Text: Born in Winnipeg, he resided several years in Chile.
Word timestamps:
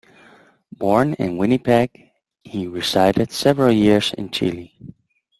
Born 0.75 1.13
in 1.19 1.37
Winnipeg, 1.37 1.91
he 2.43 2.65
resided 2.65 3.31
several 3.31 3.71
years 3.71 4.11
in 4.13 4.31
Chile. 4.31 4.73